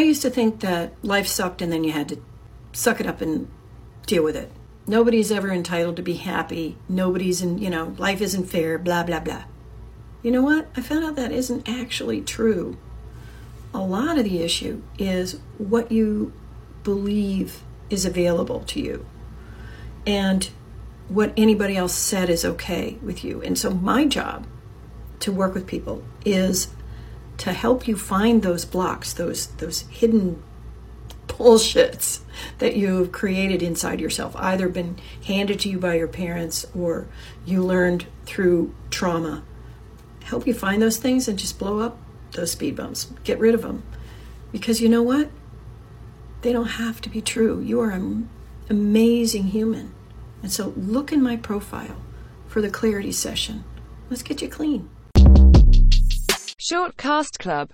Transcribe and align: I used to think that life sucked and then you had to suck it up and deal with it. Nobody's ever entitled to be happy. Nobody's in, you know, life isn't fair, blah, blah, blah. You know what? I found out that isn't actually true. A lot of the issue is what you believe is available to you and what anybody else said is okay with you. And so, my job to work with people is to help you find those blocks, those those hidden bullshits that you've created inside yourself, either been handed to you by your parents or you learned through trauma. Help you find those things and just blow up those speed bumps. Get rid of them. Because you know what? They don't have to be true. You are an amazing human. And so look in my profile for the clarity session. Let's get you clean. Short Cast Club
I 0.00 0.04
used 0.04 0.22
to 0.22 0.30
think 0.30 0.60
that 0.60 0.94
life 1.02 1.26
sucked 1.26 1.60
and 1.60 1.70
then 1.70 1.84
you 1.84 1.92
had 1.92 2.08
to 2.08 2.22
suck 2.72 3.00
it 3.00 3.06
up 3.06 3.20
and 3.20 3.48
deal 4.06 4.24
with 4.24 4.34
it. 4.34 4.50
Nobody's 4.86 5.30
ever 5.30 5.52
entitled 5.52 5.96
to 5.96 6.02
be 6.02 6.14
happy. 6.14 6.78
Nobody's 6.88 7.42
in, 7.42 7.58
you 7.58 7.68
know, 7.68 7.94
life 7.98 8.22
isn't 8.22 8.46
fair, 8.46 8.78
blah, 8.78 9.02
blah, 9.02 9.20
blah. 9.20 9.44
You 10.22 10.30
know 10.30 10.40
what? 10.40 10.68
I 10.74 10.80
found 10.80 11.04
out 11.04 11.16
that 11.16 11.32
isn't 11.32 11.68
actually 11.68 12.22
true. 12.22 12.78
A 13.74 13.80
lot 13.80 14.16
of 14.16 14.24
the 14.24 14.42
issue 14.42 14.80
is 14.98 15.38
what 15.58 15.92
you 15.92 16.32
believe 16.82 17.60
is 17.90 18.06
available 18.06 18.60
to 18.60 18.80
you 18.80 19.04
and 20.06 20.48
what 21.08 21.34
anybody 21.36 21.76
else 21.76 21.94
said 21.94 22.30
is 22.30 22.42
okay 22.42 22.96
with 23.02 23.22
you. 23.22 23.42
And 23.42 23.58
so, 23.58 23.70
my 23.70 24.06
job 24.06 24.46
to 25.18 25.30
work 25.30 25.52
with 25.52 25.66
people 25.66 26.02
is 26.24 26.68
to 27.40 27.54
help 27.54 27.88
you 27.88 27.96
find 27.96 28.42
those 28.42 28.66
blocks, 28.66 29.14
those 29.14 29.46
those 29.46 29.80
hidden 29.88 30.42
bullshits 31.26 32.20
that 32.58 32.76
you've 32.76 33.12
created 33.12 33.62
inside 33.62 33.98
yourself, 33.98 34.36
either 34.36 34.68
been 34.68 34.98
handed 35.24 35.58
to 35.60 35.70
you 35.70 35.78
by 35.78 35.94
your 35.94 36.06
parents 36.06 36.66
or 36.76 37.06
you 37.46 37.64
learned 37.64 38.06
through 38.26 38.74
trauma. 38.90 39.42
Help 40.24 40.46
you 40.46 40.52
find 40.52 40.82
those 40.82 40.98
things 40.98 41.28
and 41.28 41.38
just 41.38 41.58
blow 41.58 41.80
up 41.80 41.96
those 42.32 42.52
speed 42.52 42.76
bumps. 42.76 43.10
Get 43.24 43.38
rid 43.38 43.54
of 43.54 43.62
them. 43.62 43.84
Because 44.52 44.82
you 44.82 44.90
know 44.90 45.02
what? 45.02 45.30
They 46.42 46.52
don't 46.52 46.66
have 46.66 47.00
to 47.00 47.08
be 47.08 47.22
true. 47.22 47.60
You 47.60 47.80
are 47.80 47.90
an 47.90 48.28
amazing 48.68 49.44
human. 49.44 49.94
And 50.42 50.52
so 50.52 50.74
look 50.76 51.10
in 51.10 51.22
my 51.22 51.36
profile 51.36 51.96
for 52.48 52.60
the 52.60 52.70
clarity 52.70 53.12
session. 53.12 53.64
Let's 54.10 54.22
get 54.22 54.42
you 54.42 54.48
clean. 54.48 54.90
Short 56.70 56.96
Cast 56.96 57.40
Club 57.40 57.68